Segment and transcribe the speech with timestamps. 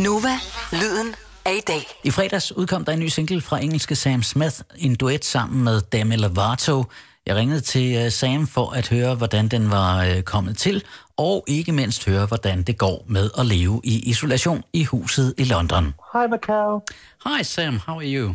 [0.00, 0.34] Nova,
[0.72, 1.14] lyden
[1.46, 1.82] af i dag.
[2.04, 5.80] I fredags udkom der en ny single fra engelske Sam Smith, en duet sammen med
[5.80, 6.84] Demi Lovato.
[7.26, 10.84] Jeg ringede til uh, Sam for at høre, hvordan den var uh, kommet til,
[11.16, 15.44] og ikke mindst høre, hvordan det går med at leve i isolation i huset i
[15.44, 15.84] London.
[15.84, 16.80] Hi, Macau.
[17.26, 18.34] Hi Sam, how are you?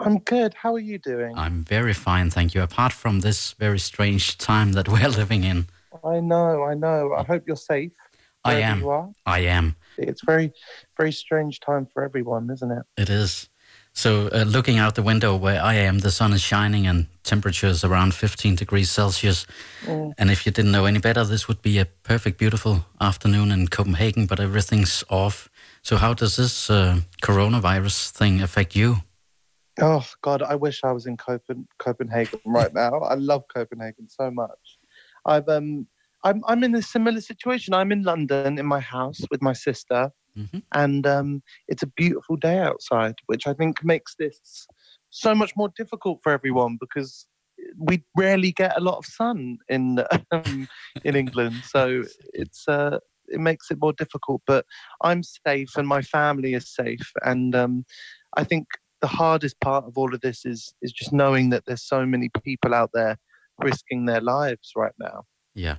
[0.00, 0.50] I'm good.
[0.62, 1.38] How are you doing?
[1.38, 2.62] I'm very fine, thank you.
[2.62, 5.58] Apart from this very strange time that we're living in.
[6.14, 7.00] I know, I know.
[7.20, 7.92] I hope you're safe.
[8.44, 8.80] I am.
[8.80, 9.10] You are.
[9.26, 9.76] I am.
[9.98, 10.52] It's very,
[10.96, 12.84] very strange time for everyone, isn't it?
[12.96, 13.48] It is.
[13.92, 17.84] So, uh, looking out the window where I am, the sun is shining and temperatures
[17.84, 19.46] around 15 degrees Celsius.
[19.86, 23.66] And if you didn't know any better, this would be a perfect, beautiful afternoon in
[23.68, 25.50] Copenhagen, but everything's off.
[25.82, 29.02] So, how does this uh, coronavirus thing affect you?
[29.80, 33.00] Oh God, I wish I was in Copen- Copenhagen right now.
[33.00, 34.78] I love Copenhagen so much.
[35.24, 35.86] I've um,
[36.24, 37.74] I'm I'm in a similar situation.
[37.74, 40.62] I'm in London in my house with my sister, Mhm.
[40.72, 44.66] and um, it's a beautiful day outside, which I think makes this
[45.10, 47.26] so much more difficult for everyone because
[47.76, 50.66] we rarely get a lot of sun in um,
[51.04, 51.64] in England.
[51.64, 54.42] So it's uh, it makes it more difficult.
[54.46, 54.64] But
[55.02, 57.84] I'm safe, and my family is safe, and um,
[58.36, 58.66] I think
[59.00, 62.28] the hardest part of all of this is is just knowing that there's so many
[62.44, 63.16] people out there
[63.58, 65.24] risking their lives right now.
[65.54, 65.78] Yeah.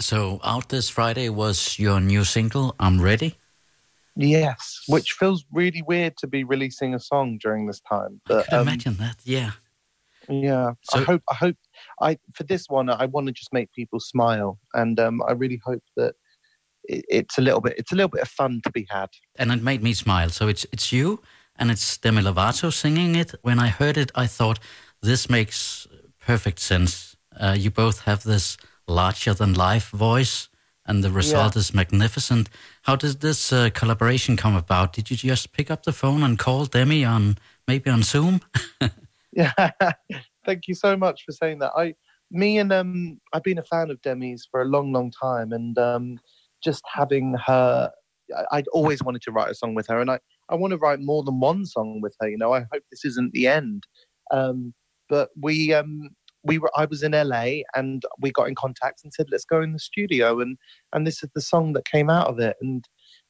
[0.00, 3.36] So, out this Friday was your new single, I'm Ready.
[4.16, 8.20] Yes, which feels really weird to be releasing a song during this time.
[8.26, 9.52] I But can um, imagine that, yeah.
[10.28, 11.56] yeah, I hope I hope
[12.00, 15.60] I for this one I want to just make people smile, and um, I really
[15.64, 16.14] hope that
[16.84, 19.10] it, it's a little bit it's a little bit of fun to be had.
[19.36, 20.30] and it made me smile.
[20.30, 21.20] So it's it's you
[21.56, 23.34] and it's Demi Lovato singing it.
[23.42, 24.58] When I heard it, I thought
[25.02, 25.86] this makes
[26.26, 27.16] perfect sense.
[27.38, 28.56] Uh, you both have this
[28.90, 30.48] larger than life voice,
[30.86, 32.48] and the result is magnificent.
[32.82, 34.92] How did this uh, collaboration come about?
[34.92, 38.40] Did you just pick up the phone and call Demi on maybe on Zoom?
[39.32, 39.52] Yeah,
[40.44, 41.72] thank you so much for saying that.
[41.76, 41.94] I,
[42.30, 45.78] me and um, I've been a fan of Demi's for a long, long time, and
[45.78, 46.18] um,
[46.62, 47.90] just having her,
[48.36, 50.18] I, I'd always wanted to write a song with her, and I,
[50.48, 52.28] I want to write more than one song with her.
[52.28, 53.86] You know, I hope this isn't the end.
[54.30, 54.74] Um,
[55.08, 56.10] but we, um,
[56.42, 59.62] we were, I was in LA, and we got in contact and said, let's go
[59.62, 60.56] in the studio, and
[60.92, 62.84] and this is the song that came out of it, and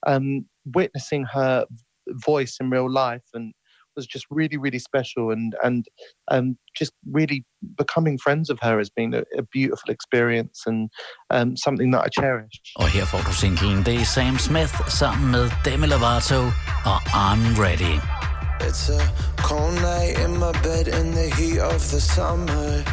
[0.06, 1.66] um, witnessing her
[2.08, 3.52] voice in real life and
[3.96, 5.86] was just really really special and and
[6.30, 7.44] um, just really
[7.76, 10.90] becoming friends of her has been a, a beautiful experience and
[11.30, 12.60] um, something that I cherish.
[12.76, 13.84] Og her får du singlen.
[13.86, 16.40] Det er Sam Smith sammen med Demi Lovato
[16.84, 18.29] og I'm Ready.
[18.60, 22.84] It's a cold night in my bed in the heat of the summer.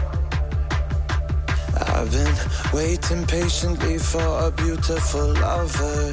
[1.94, 2.36] I've been
[2.74, 6.12] waiting patiently for a beautiful lover.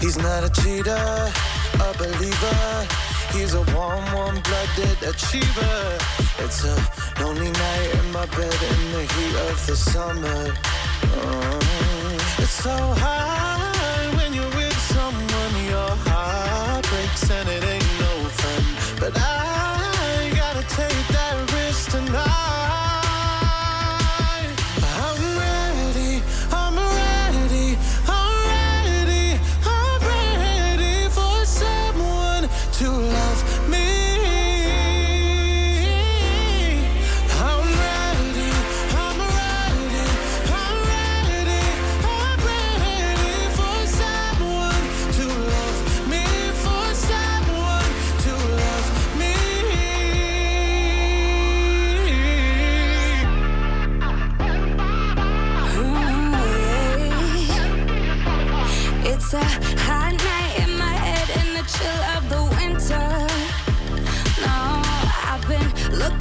[0.00, 1.32] He's not a cheater,
[1.80, 2.88] a believer.
[3.32, 5.98] He's a warm, warm-blooded achiever.
[6.38, 6.76] It's a
[7.20, 10.54] lonely night in my bed in the heat of the summer.
[11.02, 11.58] Oh,
[12.38, 13.39] it's so high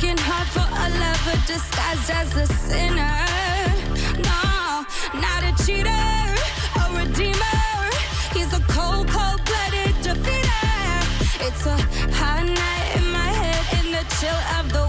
[0.01, 3.19] looking hard for a lover disguised as a sinner.
[4.23, 4.85] No,
[5.19, 6.05] not a cheater,
[6.79, 7.59] a redeemer.
[8.33, 11.01] He's a cold, cold blooded defeater.
[11.45, 11.77] It's a
[12.15, 14.88] hot night in my head in the chill of the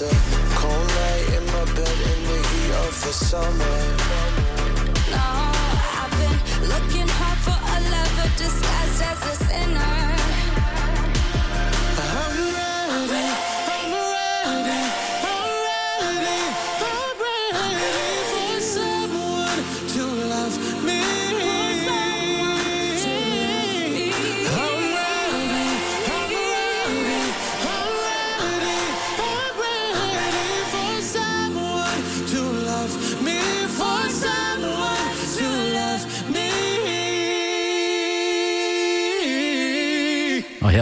[0.00, 0.08] A
[0.54, 3.78] cold night in my bed in the heat of the summer.
[5.10, 5.26] No,
[5.98, 10.17] I've been looking hard for a lover disguised as a sinner.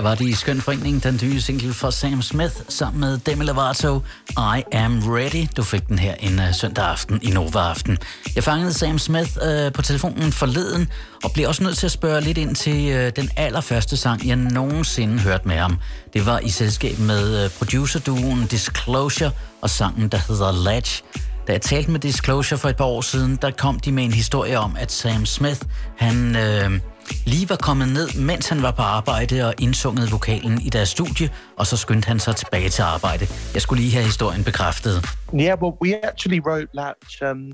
[0.07, 4.03] Var det i skøn forening, den nye single fra Sam Smith, sammen med Demi Lovato,
[4.31, 5.47] I Am Ready.
[5.57, 7.99] Du fik den her en uh, søndag aften i Nova Aften.
[8.35, 10.89] Jeg fangede Sam Smith uh, på telefonen forleden,
[11.25, 14.37] og blev også nødt til at spørge lidt ind til uh, den allerførste sang, jeg
[14.37, 15.79] nogensinde hørte med ham.
[16.15, 19.31] Det var i selskab med uh, producerduen Disclosure
[19.63, 21.03] og sangen, der hedder Latch.
[21.47, 24.13] Da jeg talte med Disclosure for et par år siden, der kom de med en
[24.13, 25.61] historie om, at Sam Smith,
[25.97, 26.96] han Uh,
[27.27, 31.31] lige var kommet ned, mens han var på arbejde og indsunget vokalen i deres studie,
[31.57, 33.25] og så skyndte han sig tilbage til arbejde.
[33.55, 34.95] Jeg skulle lige have historien bekræftet.
[35.35, 37.53] Yeah, well, we actually wrote Latch um,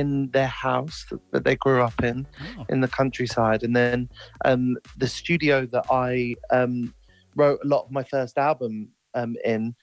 [0.00, 2.26] in their house that, that they grew up in,
[2.58, 2.64] Oh.
[2.72, 3.60] in the countryside.
[3.66, 4.08] And then
[4.44, 6.74] um, the studio that I um,
[7.40, 8.72] wrote a lot of my first album
[9.14, 9.74] um, in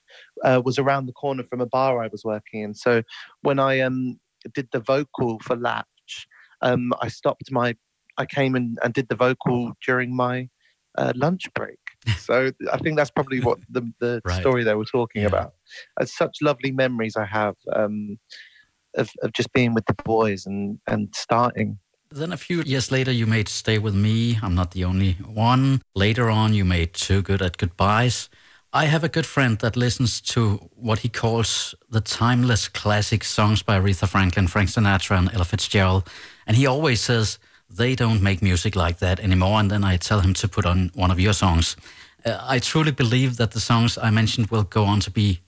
[0.44, 2.74] uh, was around the corner from a bar I was working in.
[2.74, 3.02] So
[3.46, 4.18] when I um,
[4.54, 5.86] did the vocal for Latch,
[6.62, 7.74] um, I stopped my,
[8.18, 10.48] I came and, and did the vocal during my
[10.98, 11.78] uh, lunch break.
[12.18, 14.40] so I think that's probably what the, the Right.
[14.40, 15.28] story they were talking Yeah.
[15.28, 15.54] about.
[16.00, 18.18] It's such lovely memories I have um,
[18.96, 21.78] of, of just being with the boys and, and starting.
[22.10, 24.38] Then a few years later, you made Stay With Me.
[24.42, 25.80] I'm not the only one.
[25.94, 28.28] Later on, you made Too Good at Goodbyes.
[28.74, 33.62] I have a good friend that listens to what he calls the timeless classic songs
[33.62, 36.08] by Aretha Franklin, Frank Sinatra, and Ella Fitzgerald.
[36.46, 37.38] And he always says,
[37.76, 39.60] they don't make music like that anymore.
[39.60, 41.76] And then I tell him to put on one of your songs.
[42.24, 45.40] Uh, I truly believe that the songs I mentioned will go on to be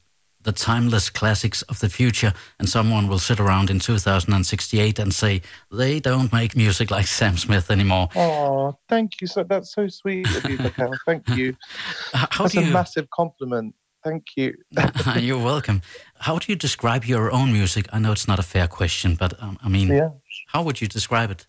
[0.43, 5.41] the timeless classics of the future, and someone will sit around in 2068 and say
[5.71, 8.09] they don't make music like Sam Smith anymore.
[8.15, 9.27] Oh, thank you.
[9.27, 10.93] So that's so sweet of you, Mikhail.
[11.07, 11.57] Thank you.
[12.13, 13.75] How That's a massive compliment.
[14.05, 14.55] Thank you.
[15.19, 15.81] You're welcome.
[16.19, 17.87] How do you describe your own music?
[17.91, 20.11] I know it's not a fair question, but um, I mean, Yeah.
[20.49, 21.47] how would you describe it?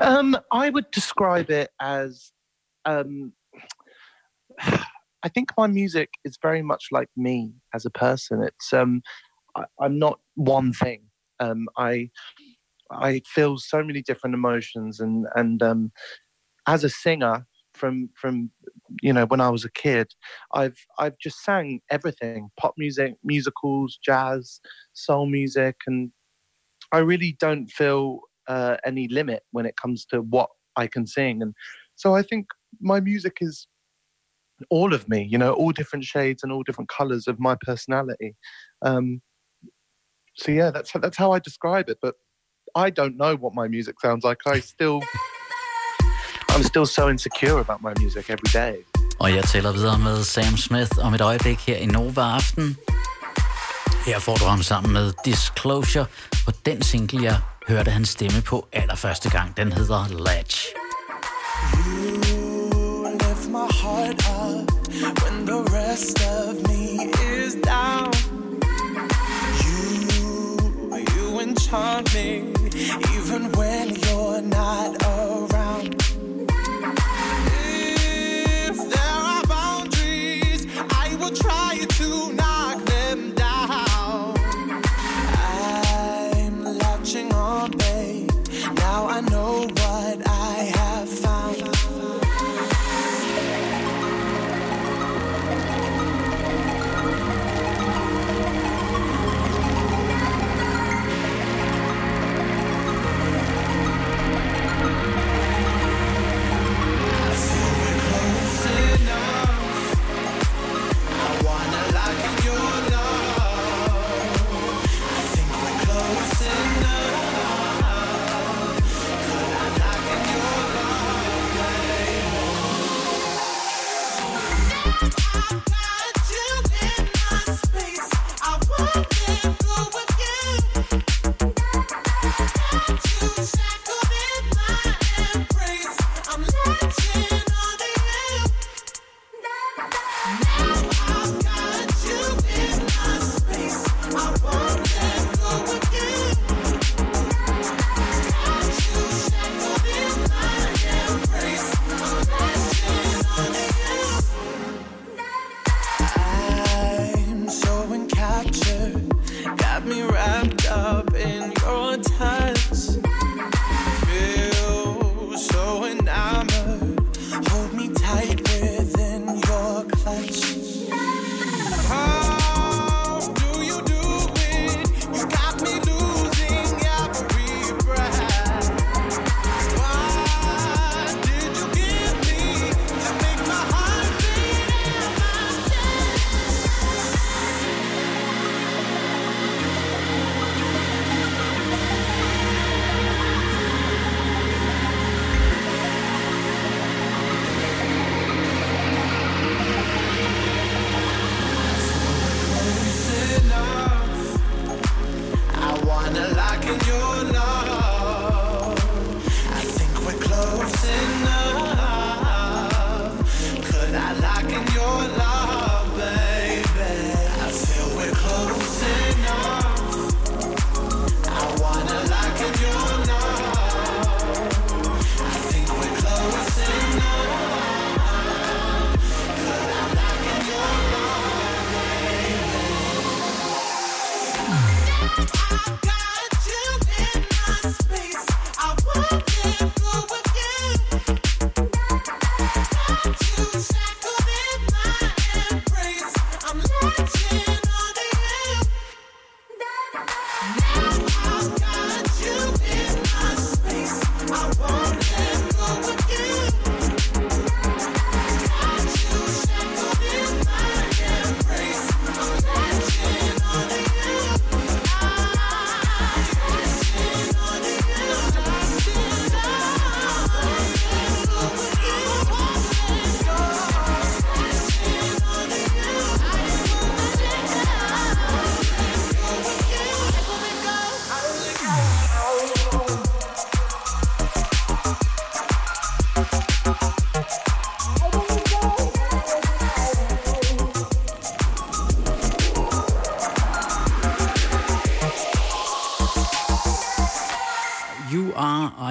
[0.00, 2.32] Um, I would describe it as
[2.84, 3.32] um,
[5.24, 8.42] I think my music is very much like me as a person.
[8.42, 9.02] It's um,
[9.56, 11.02] I, I'm not one thing.
[11.40, 12.10] Um, I
[12.90, 15.92] I feel so many different emotions, and and um,
[16.66, 18.50] as a singer from from
[19.00, 20.12] you know when I was a kid,
[20.54, 24.60] I've I've just sang everything: pop music, musicals, jazz,
[24.92, 26.10] soul music, and
[26.92, 31.42] I really don't feel uh, any limit when it comes to what I can sing.
[31.42, 31.54] And
[31.96, 32.46] so I think
[32.80, 33.66] my music is
[34.70, 38.34] all of me, you know, all different shades and all different colors of my personality.
[38.82, 39.20] Um,
[40.34, 41.98] so yeah, that's that's how I describe it.
[42.00, 42.14] But
[42.74, 44.38] I don't know what my music sounds like.
[44.46, 45.02] I still,
[46.48, 48.84] I'm still so insecure about my music every day.
[49.20, 52.76] Og jeg taler videre med Sam Smith om et øjeblik her i Nova Aften.
[54.06, 56.06] Her får du ham sammen med Disclosure
[56.44, 59.56] på den single, jeg hørte hans stemme på allerførste gang.
[59.56, 60.66] Den hedder Latch.
[61.86, 64.70] You lift my heart up
[65.22, 68.12] when the rest of me is down.
[69.64, 70.26] You,
[71.16, 72.28] you enchant me
[73.16, 76.01] even when you're not around.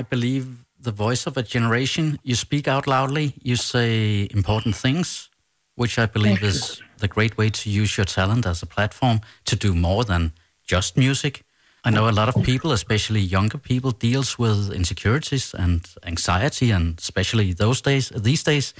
[0.02, 0.46] I believe,
[0.80, 2.18] the voice of a generation.
[2.24, 5.30] You speak out loudly, you say important things,
[5.76, 9.56] which I believe is the great way to use your talent as a platform to
[9.56, 10.32] do more than
[10.66, 11.44] just music.
[11.84, 17.00] I know a lot of people, especially younger people, deals with insecurities and anxiety, and
[17.00, 18.74] especially those days, these days.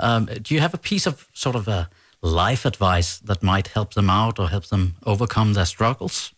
[0.00, 1.88] Um, do you have a piece of sort of a
[2.20, 6.34] life advice that might help them out or help them overcome their struggles?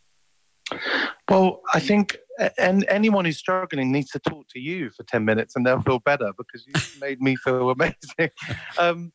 [1.31, 2.17] Well, I think
[2.59, 6.01] and anyone who's struggling needs to talk to you for 10 minutes and they'll feel
[6.01, 8.31] better because you made me feel amazing.
[8.79, 9.13] Um,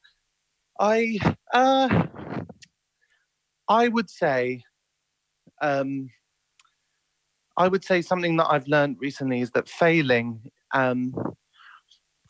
[0.80, 1.20] I,
[1.54, 2.06] uh,
[3.70, 4.64] I would say,
[5.62, 6.10] um,
[7.58, 10.42] I would say something that I've learned recently is that failing,
[10.74, 11.14] um,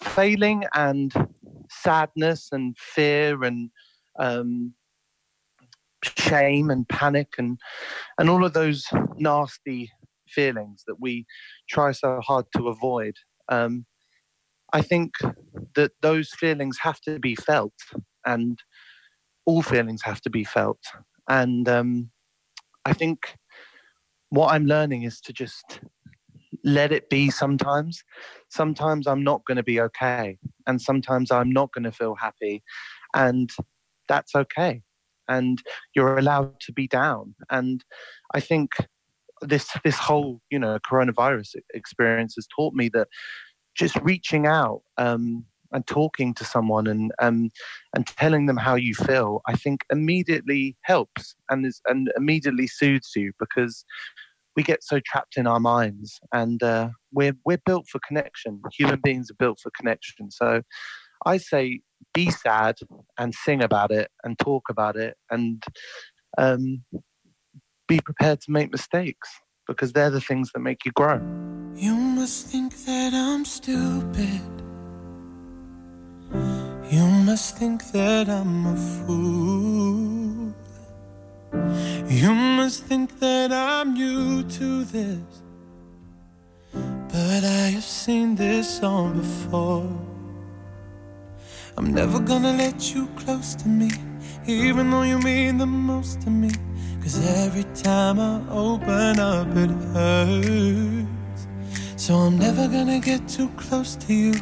[0.02, 1.14] failing and
[1.70, 3.70] sadness and fear and
[4.20, 4.74] um,
[6.04, 7.60] shame and panic and
[8.18, 8.86] and all of those
[9.18, 9.92] nasty
[10.34, 11.26] feelings that we
[11.70, 13.16] try so hard to avoid.
[13.50, 13.86] Um,
[14.74, 15.12] I think
[15.76, 17.74] that those feelings have to be felt,
[18.26, 18.60] and
[19.46, 20.80] all feelings have to be felt.
[21.30, 22.12] And um,
[22.86, 23.36] I think
[24.30, 25.82] what I'm learning is to just
[26.64, 28.04] let it be sometimes.
[28.50, 32.64] Sometimes I'm not going to be okay, and sometimes I'm not going to feel happy,
[33.16, 33.50] and
[34.08, 34.82] that's okay.
[35.28, 35.62] And
[35.96, 37.36] you're allowed to be down.
[37.50, 37.84] And
[38.34, 38.72] I think
[39.42, 43.08] this this whole you know coronavirus experience has taught me that
[43.76, 47.50] just reaching out um, and talking to someone and um,
[47.96, 53.12] and telling them how you feel, I think immediately helps and is and immediately soothes
[53.16, 53.86] you because
[54.56, 58.62] we get so trapped in our minds and uh, we're we're built for connection.
[58.78, 60.30] Human beings are built for connection.
[60.32, 60.62] So
[61.26, 61.82] I say
[62.14, 62.78] be sad
[63.18, 65.64] and sing about it and talk about it and
[66.38, 66.84] um,
[67.92, 69.30] be prepared to make mistakes
[69.68, 71.18] because they're the things that make you grow.
[71.76, 74.52] You must think that I'm stupid.
[76.90, 80.54] You must think that I'm a fool.
[82.08, 85.32] You must think that I'm new to this.
[87.14, 89.92] But I have seen this song before.
[91.76, 93.92] I'm never gonna let you close to me,
[94.48, 96.52] even though you mean the most to me.
[97.02, 101.48] Cause every time I open up, it hurts.
[101.96, 104.34] So I'm never gonna get too close to you,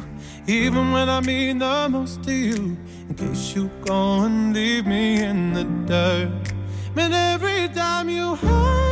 [0.46, 2.76] even when I mean the most to you.
[3.08, 6.52] In case you go and leave me in the dirt.
[6.94, 8.89] Man, every time you hurt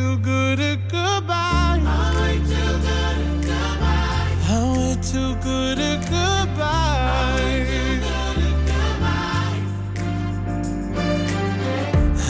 [0.00, 1.78] too good at goodbye.
[1.84, 4.32] I'm way too good at goodbye.
[4.48, 7.60] I'm way too good at goodbye.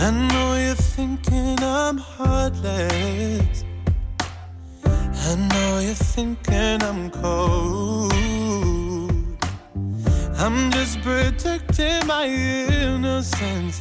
[0.03, 3.65] I know you're thinking I'm heartless.
[5.29, 8.13] I know you're thinking I'm cold.
[10.43, 13.81] I'm just protecting my innocence.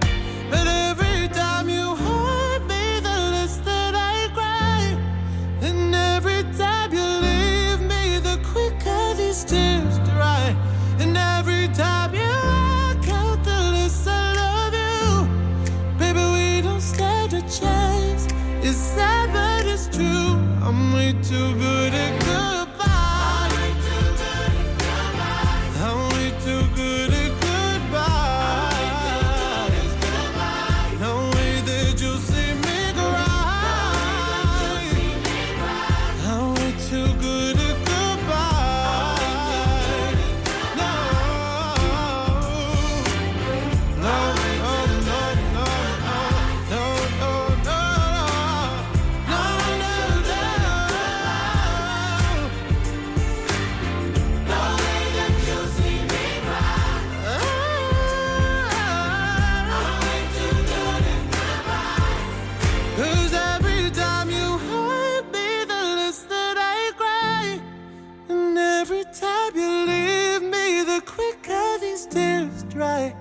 [72.73, 73.13] dry.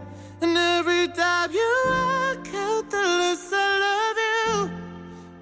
[0.42, 4.70] And every time you walk out the list, I love you.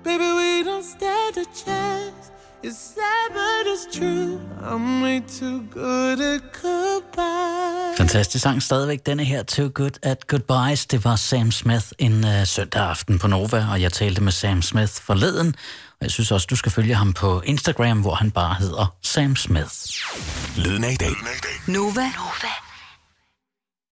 [0.05, 2.33] Baby, we don't stand a chance.
[2.63, 4.41] It's sad, but it's true.
[4.63, 7.95] I'm way too good at goodbye.
[7.97, 10.87] Fantastisk sang stadigvæk, denne her Too Good at Goodbyes.
[10.87, 14.63] Det var Sam Smith en uh, søndag aften på Nova, og jeg talte med Sam
[14.63, 15.55] Smith forleden.
[15.91, 19.37] Og jeg synes også, du skal følge ham på Instagram, hvor han bare hedder Sam
[19.37, 19.75] Smith.
[20.57, 21.13] Lyden af i dag.
[21.67, 21.91] Nova.
[21.91, 22.68] Nova